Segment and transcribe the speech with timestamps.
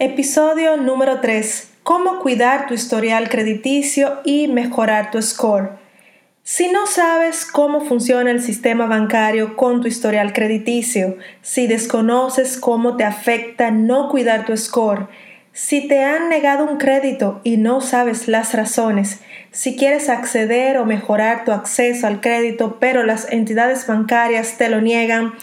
[0.00, 1.70] Episodio número 3.
[1.82, 5.70] Cómo cuidar tu historial crediticio y mejorar tu score.
[6.44, 12.96] Si no sabes cómo funciona el sistema bancario con tu historial crediticio, si desconoces cómo
[12.96, 15.08] te afecta no cuidar tu score,
[15.52, 19.18] si te han negado un crédito y no sabes las razones,
[19.50, 24.80] si quieres acceder o mejorar tu acceso al crédito pero las entidades bancarias te lo
[24.80, 25.34] niegan,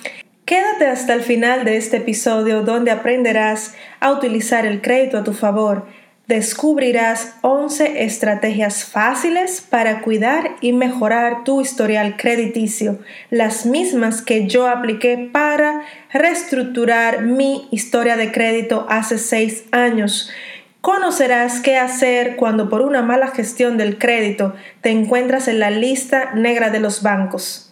[0.46, 5.34] Quédate hasta el final de este episodio donde aprenderás a utilizar el crédito a tu
[5.34, 5.88] favor.
[6.28, 13.00] Descubrirás 11 estrategias fáciles para cuidar y mejorar tu historial crediticio,
[13.32, 15.82] las mismas que yo apliqué para
[16.14, 20.30] reestructurar mi historia de crédito hace 6 años.
[20.80, 26.34] Conocerás qué hacer cuando por una mala gestión del crédito te encuentras en la lista
[26.36, 27.65] negra de los bancos.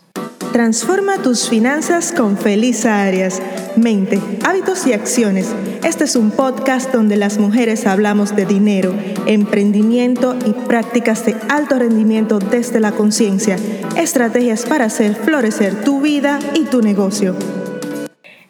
[0.54, 3.42] Transforma tus finanzas con Feliz Arias.
[3.76, 5.52] Mente, hábitos y acciones.
[5.84, 8.94] Este es un podcast donde las mujeres hablamos de dinero,
[9.26, 13.56] emprendimiento y prácticas de alto rendimiento desde la conciencia.
[13.98, 17.36] Estrategias para hacer florecer tu vida y tu negocio.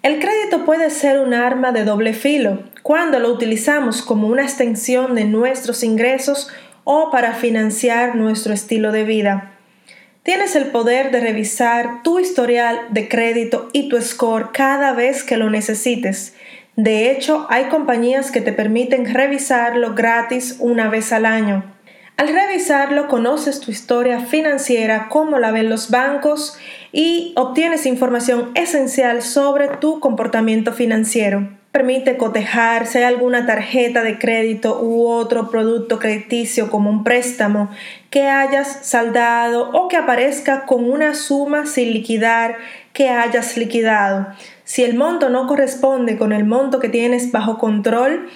[0.01, 5.15] El crédito puede ser un arma de doble filo cuando lo utilizamos como una extensión
[5.15, 6.49] de nuestros ingresos
[6.83, 9.52] o para financiar nuestro estilo de vida.
[10.23, 15.35] Tienes el poder de revisar tu historial de crédito y tu score cada vez que
[15.35, 16.33] lo necesites.
[16.77, 21.75] De hecho, hay compañías que te permiten revisarlo gratis una vez al año.
[22.15, 26.57] Al revisarlo, conoces tu historia financiera, cómo la ven los bancos
[26.93, 34.79] y obtienes información esencial sobre tu comportamiento financiero permite cotejar hay alguna tarjeta de crédito
[34.79, 37.71] u otro producto crediticio como un préstamo
[38.11, 42.57] que hayas saldado o que aparezca con una suma sin liquidar
[42.93, 44.27] que hayas liquidado.
[44.63, 48.29] Si el monto no corresponde con el monto que tienes bajo control,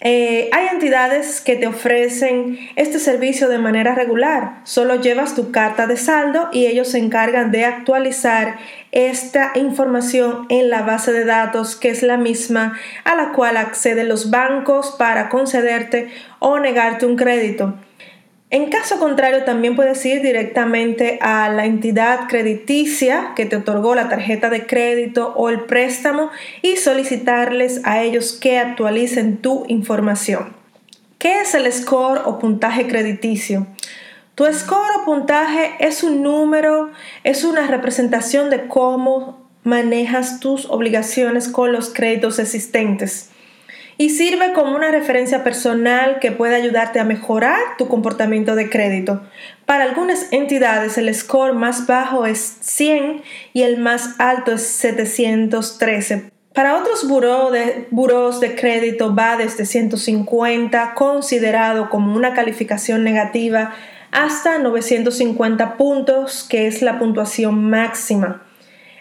[0.00, 4.60] eh, hay entidades que te ofrecen este servicio de manera regular.
[4.64, 8.58] Solo llevas tu carta de saldo y ellos se encargan de actualizar
[8.92, 14.08] esta información en la base de datos que es la misma a la cual acceden
[14.08, 17.74] los bancos para concederte o negarte un crédito.
[18.48, 24.08] En caso contrario, también puedes ir directamente a la entidad crediticia que te otorgó la
[24.08, 26.30] tarjeta de crédito o el préstamo
[26.62, 30.54] y solicitarles a ellos que actualicen tu información.
[31.18, 33.66] ¿Qué es el score o puntaje crediticio?
[34.36, 36.92] Tu score o puntaje es un número,
[37.24, 43.30] es una representación de cómo manejas tus obligaciones con los créditos existentes
[43.98, 49.22] y sirve como una referencia personal que puede ayudarte a mejorar tu comportamiento de crédito.
[49.64, 56.30] Para algunas entidades el score más bajo es 100 y el más alto es 713.
[56.52, 57.86] Para otros buros de,
[58.40, 63.74] de crédito va desde 150, considerado como una calificación negativa,
[64.10, 68.45] hasta 950 puntos, que es la puntuación máxima.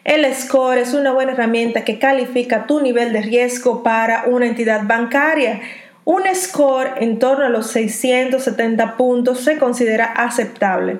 [0.05, 4.83] El score es una buena herramienta que califica tu nivel de riesgo para una entidad
[4.85, 5.61] bancaria.
[6.03, 10.99] Un score en torno a los 670 puntos se considera aceptable.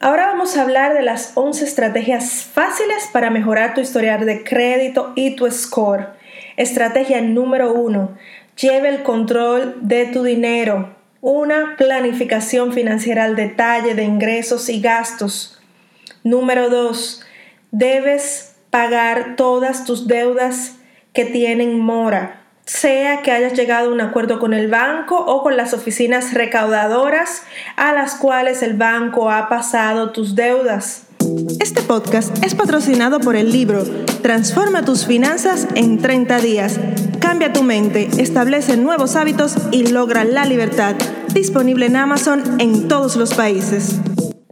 [0.00, 5.12] Ahora vamos a hablar de las 11 estrategias fáciles para mejorar tu historial de crédito
[5.14, 6.08] y tu score.
[6.56, 8.18] Estrategia número 1.
[8.60, 10.96] Lleve el control de tu dinero.
[11.20, 15.62] Una planificación financiera al detalle de ingresos y gastos.
[16.24, 17.26] Número 2
[17.70, 20.76] debes pagar todas tus deudas
[21.12, 25.56] que tienen mora, sea que hayas llegado a un acuerdo con el banco o con
[25.56, 27.42] las oficinas recaudadoras
[27.76, 31.06] a las cuales el banco ha pasado tus deudas.
[31.60, 33.84] Este podcast es patrocinado por el libro
[34.22, 36.80] Transforma tus finanzas en 30 días.
[37.20, 40.94] Cambia tu mente, establece nuevos hábitos y logra la libertad.
[41.34, 44.00] Disponible en Amazon en todos los países.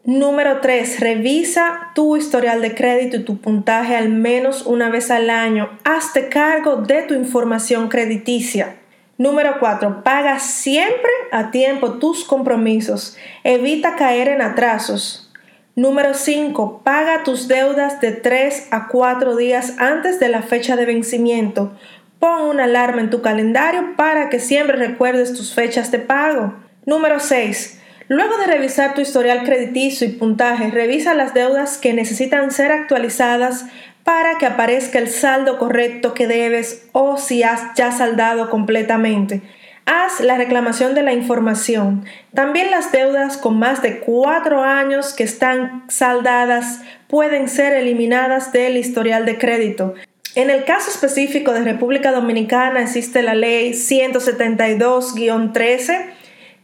[0.09, 1.01] Número 3.
[1.01, 5.69] Revisa tu historial de crédito y tu puntaje al menos una vez al año.
[5.85, 8.77] Hazte cargo de tu información crediticia.
[9.19, 10.03] Número 4.
[10.03, 13.19] Paga siempre a tiempo tus compromisos.
[13.45, 15.31] Evita caer en atrasos.
[15.77, 16.81] Número 5.
[16.83, 21.77] Paga tus deudas de 3 a 4 días antes de la fecha de vencimiento.
[22.19, 26.55] Pon una alarma en tu calendario para que siempre recuerdes tus fechas de pago.
[26.87, 27.78] Número 6.
[28.09, 33.67] Luego de revisar tu historial crediticio y puntaje, revisa las deudas que necesitan ser actualizadas
[34.03, 39.43] para que aparezca el saldo correcto que debes o si has ya saldado completamente.
[39.85, 42.07] Haz la reclamación de la información.
[42.33, 48.79] También las deudas con más de cuatro años que están saldadas pueden ser eliminadas del
[48.79, 49.93] historial de crédito.
[50.35, 56.17] En el caso específico de República Dominicana existe la ley 172-13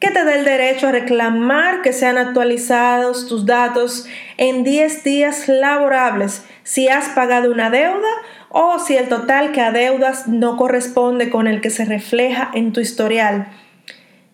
[0.05, 4.07] que te da el derecho a reclamar que sean actualizados tus datos
[4.37, 8.11] en 10 días laborables si has pagado una deuda
[8.51, 12.81] o si el total que adeudas no corresponde con el que se refleja en tu
[12.81, 13.47] historial.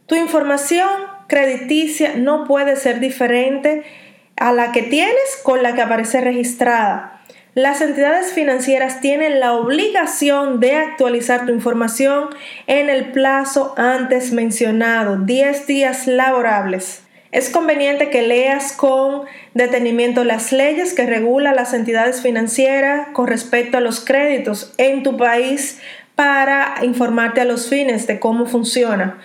[0.06, 0.88] Tu información
[1.28, 3.84] crediticia no puede ser diferente
[4.36, 7.19] a la que tienes con la que aparece registrada.
[7.54, 12.28] Las entidades financieras tienen la obligación de actualizar tu información
[12.68, 17.02] en el plazo antes mencionado, 10 días laborables.
[17.32, 19.22] Es conveniente que leas con
[19.54, 25.16] detenimiento las leyes que regulan las entidades financieras con respecto a los créditos en tu
[25.16, 25.80] país
[26.14, 29.18] para informarte a los fines de cómo funciona.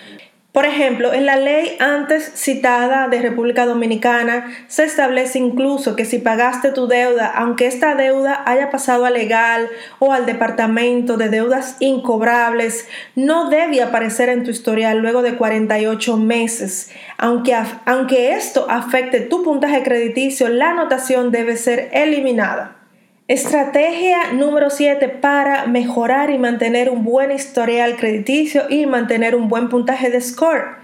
[0.56, 6.18] Por ejemplo, en la ley antes citada de República Dominicana se establece incluso que si
[6.18, 9.68] pagaste tu deuda, aunque esta deuda haya pasado a legal
[10.00, 16.16] o al departamento de deudas incobrables, no debe aparecer en tu historial luego de 48
[16.16, 16.90] meses.
[17.18, 17.54] Aunque,
[17.86, 22.75] aunque esto afecte tu puntaje crediticio, la anotación debe ser eliminada.
[23.28, 29.68] Estrategia número 7 para mejorar y mantener un buen historial crediticio y mantener un buen
[29.70, 30.78] puntaje de score.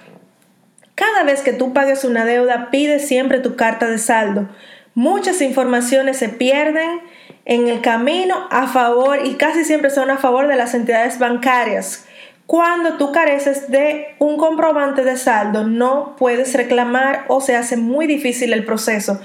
[0.96, 4.50] Cada vez que tú pagues una deuda, pide siempre tu carta de saldo.
[4.96, 7.02] Muchas informaciones se pierden
[7.46, 12.08] en el camino a favor y casi siempre son a favor de las entidades bancarias.
[12.48, 18.08] Cuando tú careces de un comprobante de saldo, no puedes reclamar o se hace muy
[18.08, 19.22] difícil el proceso.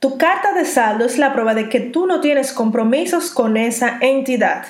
[0.00, 3.98] Tu carta de saldo es la prueba de que tú no tienes compromisos con esa
[4.00, 4.64] entidad.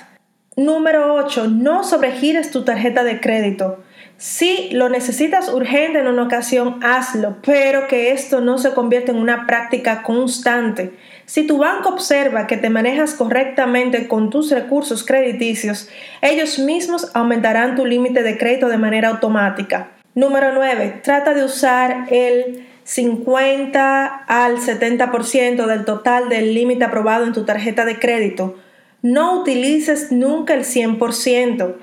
[0.57, 1.49] Número 8.
[1.49, 3.85] No sobregires tu tarjeta de crédito.
[4.17, 9.19] Si lo necesitas urgente en una ocasión, hazlo, pero que esto no se convierta en
[9.19, 10.95] una práctica constante.
[11.27, 15.91] Si tu banco observa que te manejas correctamente con tus recursos crediticios,
[16.23, 19.91] ellos mismos aumentarán tu límite de crédito de manera automática.
[20.15, 21.01] Número 9.
[21.05, 27.85] Trata de usar el 50 al 70% del total del límite aprobado en tu tarjeta
[27.85, 28.57] de crédito.
[29.03, 31.75] No utilices nunca el 100%.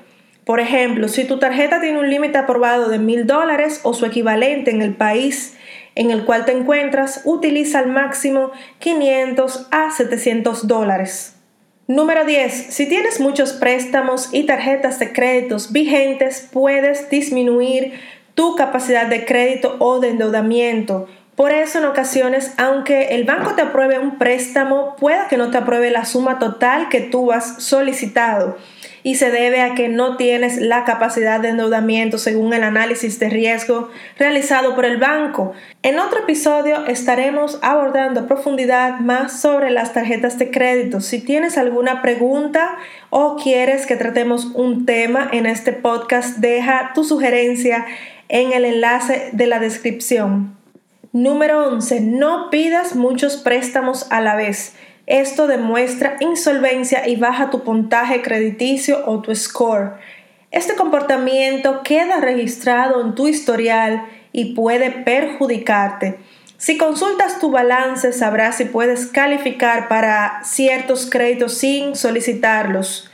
[0.44, 4.72] Por ejemplo, si tu tarjeta tiene un límite aprobado de mil dólares o su equivalente
[4.72, 5.56] en el país
[5.94, 8.50] en el cual te encuentras, utiliza al máximo
[8.80, 11.36] 500 a 700 dólares.
[11.86, 12.52] Número 10.
[12.52, 17.92] Si tienes muchos préstamos y tarjetas de créditos vigentes, puedes disminuir
[18.36, 21.08] tu capacidad de crédito o de endeudamiento.
[21.34, 25.58] Por eso en ocasiones, aunque el banco te apruebe un préstamo, pueda que no te
[25.58, 28.56] apruebe la suma total que tú has solicitado
[29.02, 33.28] y se debe a que no tienes la capacidad de endeudamiento según el análisis de
[33.28, 33.88] riesgo
[34.18, 35.52] realizado por el banco.
[35.82, 41.00] En otro episodio estaremos abordando a profundidad más sobre las tarjetas de crédito.
[41.00, 42.78] Si tienes alguna pregunta
[43.10, 47.86] o quieres que tratemos un tema en este podcast, deja tu sugerencia
[48.28, 50.56] en el enlace de la descripción.
[51.12, 52.00] Número 11.
[52.00, 54.74] No pidas muchos préstamos a la vez.
[55.06, 59.94] Esto demuestra insolvencia y baja tu puntaje crediticio o tu score.
[60.50, 66.18] Este comportamiento queda registrado en tu historial y puede perjudicarte.
[66.58, 73.10] Si consultas tu balance sabrás si puedes calificar para ciertos créditos sin solicitarlos.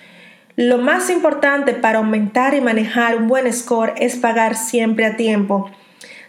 [0.64, 5.68] Lo más importante para aumentar y manejar un buen score es pagar siempre a tiempo.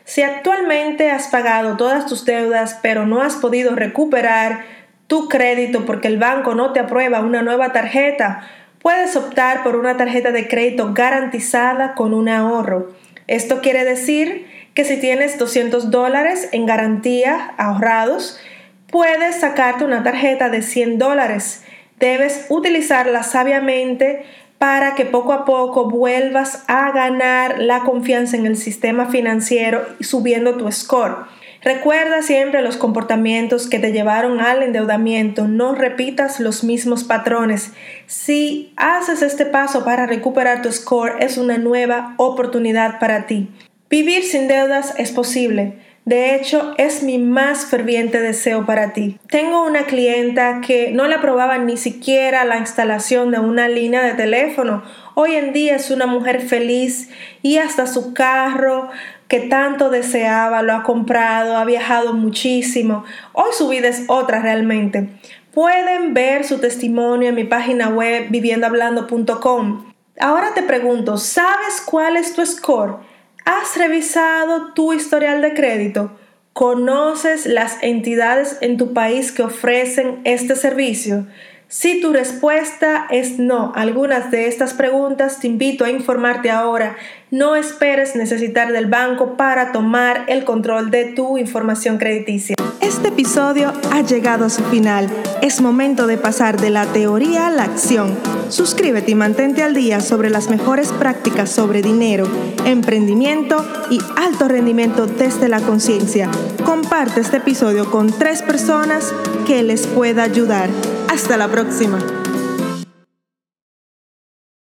[0.06, 4.66] Si actualmente has pagado todas tus deudas pero no has podido recuperar
[5.06, 8.42] tu crédito porque el banco no te aprueba una nueva tarjeta,
[8.82, 12.92] puedes optar por una tarjeta de crédito garantizada con un ahorro.
[13.28, 18.40] Esto quiere decir que si tienes 200 dólares en garantía ahorrados,
[18.88, 21.63] puedes sacarte una tarjeta de 100 dólares
[22.04, 24.24] debes utilizarla sabiamente
[24.58, 30.58] para que poco a poco vuelvas a ganar la confianza en el sistema financiero subiendo
[30.58, 31.16] tu score.
[31.62, 35.48] Recuerda siempre los comportamientos que te llevaron al endeudamiento.
[35.48, 37.72] No repitas los mismos patrones.
[38.06, 43.50] Si haces este paso para recuperar tu score, es una nueva oportunidad para ti.
[43.90, 45.78] Vivir sin deudas es posible.
[46.06, 49.20] De hecho, es mi más ferviente deseo para ti.
[49.30, 54.14] Tengo una clienta que no le aprobaba ni siquiera la instalación de una línea de
[54.14, 54.84] teléfono.
[55.16, 57.10] Hoy en día es una mujer feliz
[57.42, 58.90] y hasta su carro
[59.30, 63.06] que tanto deseaba lo ha comprado, ha viajado muchísimo.
[63.32, 65.08] Hoy su vida es otra realmente.
[65.54, 69.94] Pueden ver su testimonio en mi página web viviendohablando.com.
[70.20, 73.13] Ahora te pregunto, ¿sabes cuál es tu score?
[73.46, 76.18] ¿Has revisado tu historial de crédito?
[76.54, 81.28] ¿Conoces las entidades en tu país que ofrecen este servicio?
[81.76, 86.98] Si tu respuesta es no algunas de estas preguntas, te invito a informarte ahora.
[87.32, 92.56] No esperes necesitar del banco para tomar el control de tu información crediticia.
[92.80, 95.10] Este episodio ha llegado a su final.
[95.42, 98.16] Es momento de pasar de la teoría a la acción.
[98.50, 102.28] Suscríbete y mantente al día sobre las mejores prácticas sobre dinero,
[102.68, 106.30] emprendimiento y alto rendimiento desde la conciencia.
[106.64, 109.12] Comparte este episodio con tres personas
[109.48, 110.70] que les pueda ayudar.
[111.14, 112.23] Hasta la próxima.